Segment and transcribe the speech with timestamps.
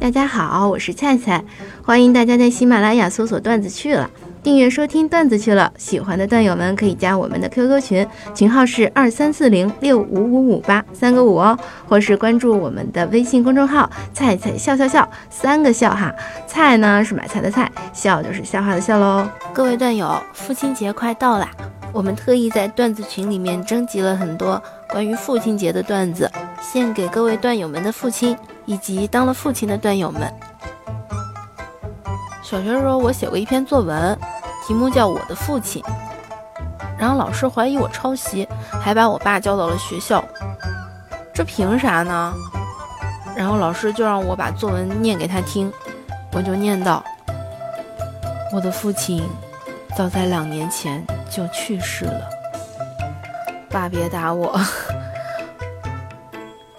[0.00, 1.44] 大家好，我是菜菜，
[1.84, 4.10] 欢迎大家在喜马拉雅搜索“段子去了”，
[4.42, 5.70] 订阅收听“段子去了”。
[5.76, 16.10] 喜欢的段友们可以加我们的 QQ 群，群号是二三四零六五五五八三个五哦，或是关注我们的微信公众号“菜菜笑笑笑”，三个笑哈，
[16.46, 19.28] 菜呢是买菜的菜，笑就是笑话的笑喽。
[19.52, 21.50] 各位段友，父亲节快到啦，
[21.92, 26.30] 我们特意在段子群里面征集了很多关于父亲节的段子，
[26.62, 28.34] 献给各位段友们的父亲。
[28.70, 30.32] 以及当了父亲的段友们，
[32.40, 34.16] 小学时候我写过一篇作文，
[34.64, 35.82] 题目叫《我的父亲》，
[36.96, 38.46] 然后老师怀疑我抄袭，
[38.80, 40.24] 还把我爸叫到了学校，
[41.34, 42.32] 这凭啥呢？
[43.34, 45.72] 然后老师就让我把作文念给他听，
[46.30, 47.02] 我就念道
[48.54, 49.20] ：“我的父亲
[49.96, 52.30] 早在两年前就去世了，
[53.68, 54.56] 爸别打我。”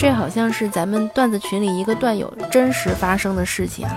[0.00, 3.94] 这好像是咱们段子群里一个段友真实发生的事情啊，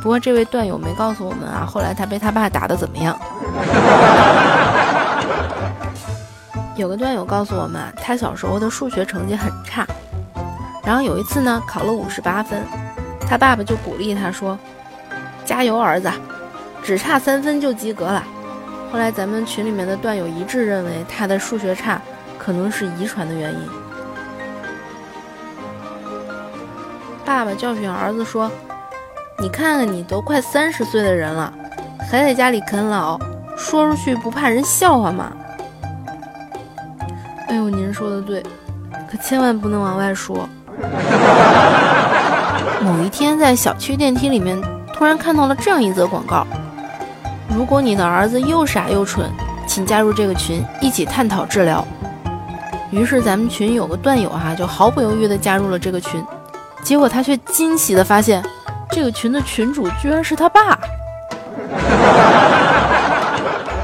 [0.00, 3.18] 不过这位段友没告诉我们啊，后来他被他爸打的怎么样？
[6.76, 9.84] 有个段友告诉我们，他小时候的数学成绩很差，
[10.84, 12.62] 然后有一次呢考了五十八分，
[13.28, 14.56] 他爸爸就鼓励他说
[15.44, 16.08] ：“加油儿子，
[16.84, 18.22] 只差三分就及格了。”
[18.92, 22.00] 后来咱们群里面的段友一致认为他的数学差
[22.38, 23.79] 可能是遗传的原因。
[27.30, 28.50] 爸爸教训儿子说
[29.38, 31.50] ：“你看看你都快三十岁的人了，
[32.00, 33.16] 还在家里啃老，
[33.56, 35.30] 说出去不怕人笑话吗？”
[37.46, 38.42] 哎呦，您说的对，
[39.08, 40.48] 可千万不能往外说。
[42.80, 44.60] 某一天在小区电梯里面，
[44.92, 46.44] 突然看到了这样一则广告：
[47.48, 49.30] 如果你的儿子又傻又蠢，
[49.68, 51.86] 请加入这个群，一起探讨治疗。
[52.90, 56.20] 于是咱们群有个段友哈，就毫不犹豫地加入了这个群。
[56.82, 58.44] 结果他却惊喜地发现，
[58.90, 60.78] 这个群的群主居然是他爸。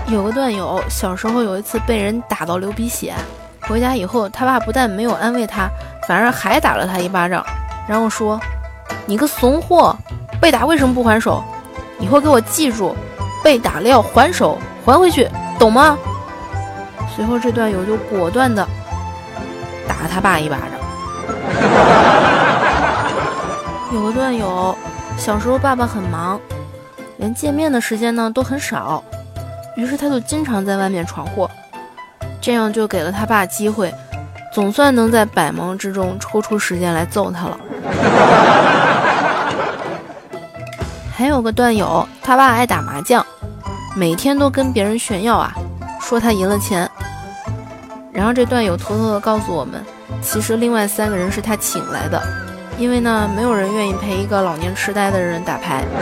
[0.09, 3.15] 有个段友小时候有一次被人打到流鼻血，
[3.63, 5.69] 回家以后他爸不但没有安慰他，
[6.07, 7.45] 反而还打了他一巴掌，
[7.89, 8.41] 然后说
[9.07, 9.97] ：“你个怂货，
[10.41, 11.43] 被打为什么不还手？
[11.99, 12.95] 以后给我记住，
[13.43, 15.29] 被打了要还手，还回去，
[15.59, 15.97] 懂吗？”
[17.15, 18.67] 随后这段友就果断地
[19.89, 20.76] 打了他爸一巴掌。
[23.97, 24.77] 有个段友，
[25.17, 26.39] 小时候爸爸很忙，
[27.17, 29.03] 连见面的时间呢都很少，
[29.75, 31.51] 于是他就经常在外面闯祸，
[32.39, 33.91] 这样就给了他爸机会，
[34.53, 37.59] 总算能在百忙之中抽出时间来揍他了。
[41.17, 43.25] 还有个段友，他爸爱打麻将，
[43.97, 45.55] 每天都跟别人炫耀啊，
[46.03, 46.87] 说他赢了钱，
[48.13, 49.83] 然后这段友偷偷的告诉我们，
[50.21, 52.23] 其实另外三个人是他请来的。
[52.79, 55.83] 因为呢，没有人愿意陪一个老年痴呆的人打牌。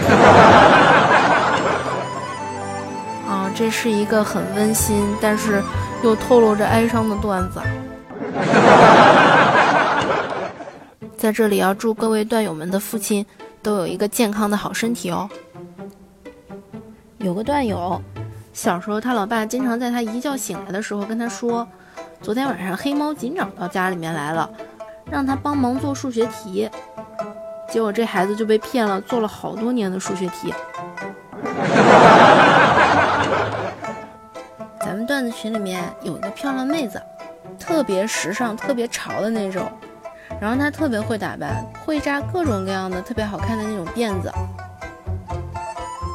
[3.28, 5.62] 啊，这是一个很温馨，但是
[6.02, 7.60] 又透露着哀伤的段子。
[11.16, 13.24] 在这里要祝各位段友们的父亲
[13.62, 15.28] 都有一个健康的好身体哦。
[17.18, 18.02] 有个段友，
[18.52, 21.66] 小时候他老爸经常在他一觉醒来的时候跟他说，
[22.20, 24.50] 昨天晚上黑猫警长到家里面来了。
[25.10, 26.68] 让他帮忙做数学题，
[27.68, 30.52] 结果这孩子就被骗了，做了好多年的数学题。
[34.80, 37.00] 咱们段子群里面有一个漂亮妹子，
[37.58, 39.70] 特别时尚、特别潮的那种，
[40.40, 44.32] 然后她特别会打扮，会扎各种各样的特别好看的那种辫子。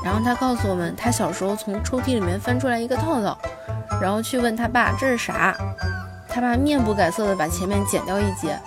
[0.03, 3.37] 然后她告诉我们，她小时候从抽屉里面翻出来一个套套，
[4.01, 5.55] 然后去问她爸这是啥，
[6.27, 8.57] 他爸面不改色的把前面剪掉一截。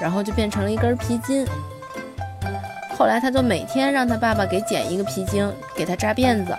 [0.00, 1.46] 然后就变成了一根皮筋。
[2.96, 6.56] 后来他就每天让他爸爸给剪一个皮筋，给他扎辫子。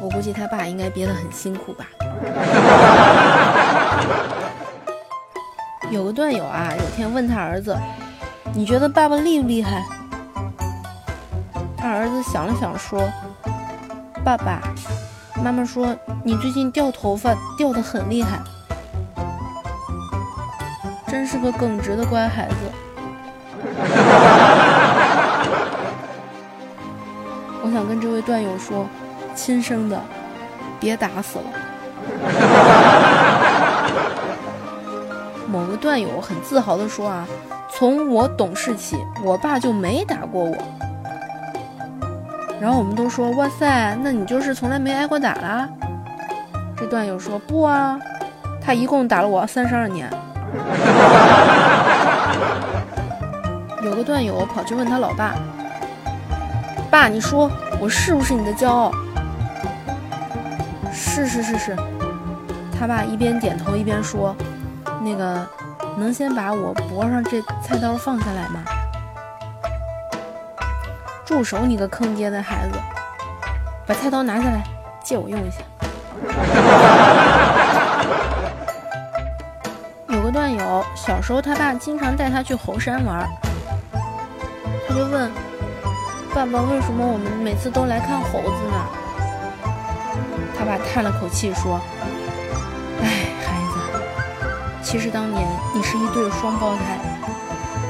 [0.00, 1.86] 我估计他爸应该憋得很辛苦吧。
[5.90, 7.76] 有个段友啊，有天问他儿子
[8.54, 9.84] ：“你觉得爸爸厉不厉害？”
[11.78, 13.08] 他儿子想了想说
[14.24, 14.60] ：“爸爸，
[15.42, 15.94] 妈妈说
[16.24, 18.40] 你最近掉头发掉得很厉害。”
[21.12, 22.54] 真是个耿直的乖孩子。
[27.62, 28.86] 我想跟这位段友说，
[29.34, 30.00] 亲生的，
[30.80, 31.44] 别打死了。
[35.46, 37.28] 某个段友很自豪的说啊，
[37.70, 40.56] 从我懂事起，我爸就没打过我。
[42.58, 45.68] 然后我们都说，哇塞，那你就是从来没挨过打啦？
[46.74, 48.00] 这段友说，不啊，
[48.62, 50.08] 他一共打了我三十二年。
[53.82, 55.34] 有个段友跑去问他老爸
[56.90, 57.50] ：“爸，你说
[57.80, 58.92] 我是不是你的骄傲
[60.92, 61.74] ？”“是是是是。”
[62.78, 64.36] 他爸一边点头一边说
[65.02, 65.46] ：“那个，
[65.96, 68.60] 能先把我脖上这菜刀放下来吗
[71.24, 71.60] ？”“住手！
[71.60, 72.78] 你个坑爹的孩子，
[73.86, 74.62] 把菜刀拿下来，
[75.02, 75.62] 借我用一下。”
[80.56, 83.28] 有小时候，他爸经常带他去猴山玩。
[84.88, 85.30] 他就问
[86.34, 88.86] 爸爸：“为什么我们每次都来看猴子呢？”
[90.58, 91.80] 他爸叹了口气说
[93.02, 93.80] ：“哎，孩子，
[94.82, 96.98] 其实当年你是一对双胞胎，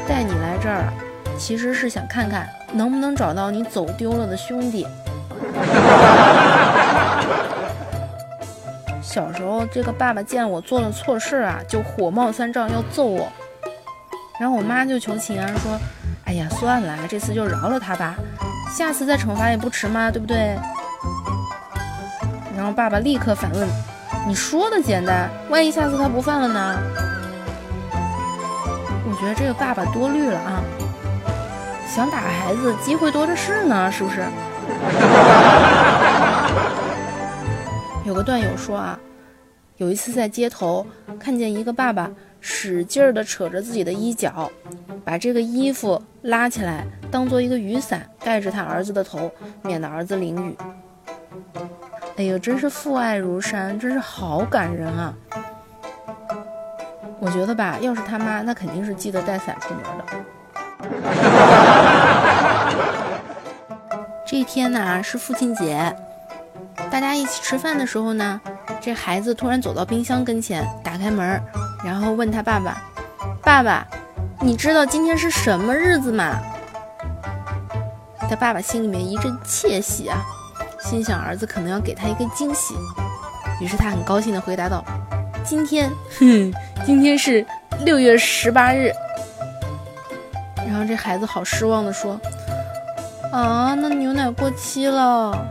[0.08, 0.92] 带你来这儿，
[1.38, 4.86] 其实是想看看能不能找到你走丢了的兄弟。
[9.12, 13.30] ”小时候，这个爸爸见我做了错事啊，就火冒三丈要揍我，
[14.40, 15.78] 然后我妈就求情啊，说。
[16.24, 18.14] 哎呀，算了，这次就饶了他吧，
[18.74, 20.56] 下次再惩罚也不迟嘛，对不对？
[22.56, 23.68] 然后爸爸立刻反问
[24.26, 26.78] ：“你说的简单，万一下次他不犯了呢？”
[29.04, 30.62] 我觉得这个爸爸多虑了啊，
[31.86, 34.22] 想打孩子机会多的是呢，是不是？
[38.04, 38.98] 有个段友说啊，
[39.76, 40.86] 有一次在街头
[41.18, 42.10] 看见一个爸爸。
[42.44, 44.50] 使劲儿地扯着自己的衣角，
[45.04, 49.30] 把这个衣服拉起来，当做一个雨伞盖着他儿子的头，
[49.62, 50.58] 免得儿子淋雨。
[52.16, 55.14] 哎呦，真是父爱如山，真是好感人啊！
[57.20, 60.04] 我觉得吧，要是他妈，那肯定是记得带伞出门的。
[64.26, 65.94] 这一天呢是父亲节，
[66.92, 68.38] 大家一起吃饭的时候呢，
[68.78, 71.42] 这孩子突然走到冰箱跟前，打开门。
[71.82, 72.82] 然后问他爸爸
[73.42, 73.88] ：“爸爸，
[74.42, 76.38] 你知道今天是什么日子吗？”
[78.28, 80.22] 他爸爸心里面一阵窃喜啊，
[80.80, 82.74] 心想儿子可能要给他一个惊喜，
[83.58, 84.84] 于是他很高兴地回答道
[85.42, 86.52] ：“今天，哼，
[86.84, 87.44] 今天是
[87.86, 88.92] 六月十八日。”
[90.68, 92.20] 然后这孩子好失望地说
[93.32, 95.42] ：“啊，那牛奶过期了。”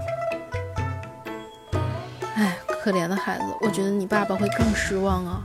[2.83, 5.42] 可怜的孩子，我觉得你爸爸会更失望啊。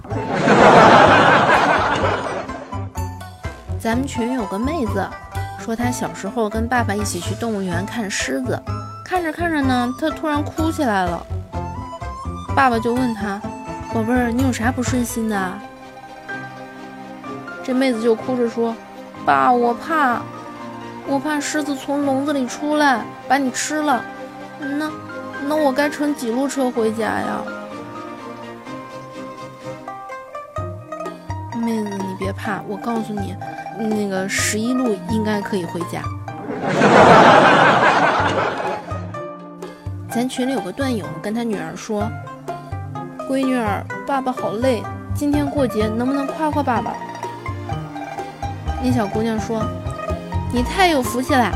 [3.78, 5.06] 咱们群有个妹子
[5.60, 8.58] 说，她小时候跟爸爸一起去动物园看狮子，
[9.04, 11.26] 看着看着呢，她突然哭起来了。
[12.54, 13.38] 爸爸就问她
[13.92, 15.52] ：“宝贝儿，你有啥不顺心的？”
[17.62, 18.74] 这妹子就哭着说
[19.26, 20.22] ：“爸，我怕，
[21.06, 24.02] 我怕狮子从笼子里出来把你吃了。”
[24.58, 24.90] 那。
[25.48, 27.42] 那我该乘几路车回家呀？
[31.62, 33.36] 妹子，你别怕，我告诉你，
[33.78, 36.02] 那个十一路应该可以回家。
[40.10, 42.08] 咱群里有个段友跟他女儿说
[43.28, 44.82] ：“闺女儿，爸爸好累，
[45.14, 46.94] 今天过节能不能夸夸爸爸？”
[48.82, 49.62] 那小姑娘说
[50.52, 51.50] ：“你太有福气了，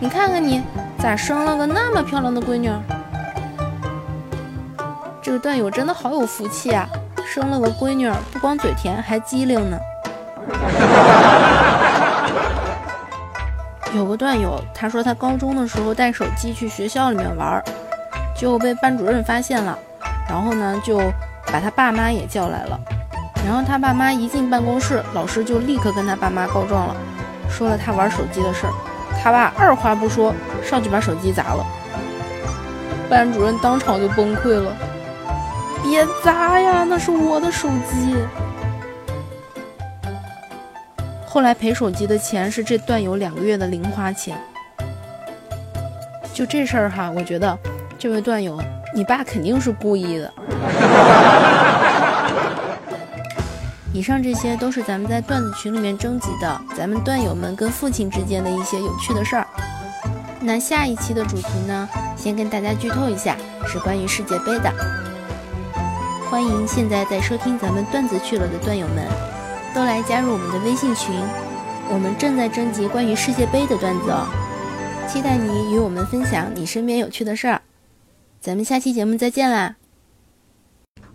[0.00, 0.62] 你看看你。”
[1.02, 2.70] 咋生了个那么漂亮的闺女？
[5.20, 6.88] 这个段友真的好有福气啊！
[7.26, 9.76] 生了个闺女，不光嘴甜，还机灵呢。
[13.92, 17.60] 有个段友，他说他高中的时候带手机去学校里面玩，
[18.36, 19.76] 结果被班主任发现了，
[20.28, 20.98] 然后呢就
[21.46, 22.78] 把他爸妈也叫来了。
[23.44, 26.94] 然后他爸妈一进办公室，老师就立刻跟他爸妈告状了，
[27.50, 28.72] 说了他玩手机的事儿。
[29.20, 30.32] 他爸二话不说
[30.64, 31.66] 上去把手机砸了，
[33.08, 34.72] 班主任当场就崩溃了。
[35.82, 38.16] 别砸呀，那是我的手机。
[41.26, 44.38] 后来赔手机的钱是这段友两个月的零花钱。
[46.32, 47.58] 就这事儿哈，我觉得
[47.98, 48.58] 这位段友，
[48.94, 50.32] 你爸肯定是故意的。
[53.92, 59.46] 以上这些都是咱们在段子群里面征集的，咱们段友们跟父亲之间的一些有趣的事儿。
[60.44, 64.72] 那下一期的主题呢，先跟大家剧透一下，是关于世界杯的。
[66.28, 69.06] 欢迎现在在收听咱们段子去了的段友们，
[69.72, 71.14] 都来加入我们的微信群，
[71.88, 74.26] 我们正在征集关于世界杯的段子哦，
[75.08, 77.62] 期待你与我们分享你身边有趣的事儿。
[78.40, 79.76] 咱们下期节目再见啦！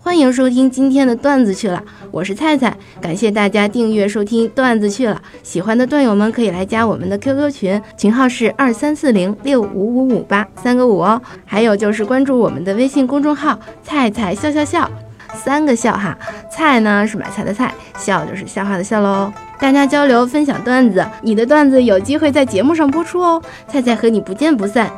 [0.07, 5.21] 欢迎收听今天的段子去了，我是菜菜，感谢大家订阅收听段子去了。
[5.43, 11.21] 喜欢的段友们可以来加我们的 QQ 群，群号是二三四零六五五五八三个五哦。
[11.45, 14.89] 还有就是关注我们的微信公众号“菜菜笑笑笑”，
[15.35, 16.17] 三个笑哈，
[16.49, 19.29] 菜呢是买菜的菜，笑就是笑话的笑喽。
[19.59, 23.41] 大家交流分享段子，你的段子有机会在节目上播出哦。
[23.67, 24.89] 菜菜和你不见不散。